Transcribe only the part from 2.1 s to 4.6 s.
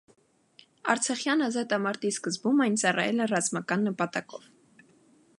սկզբում այն ծառայել է ռազմական նպատակով։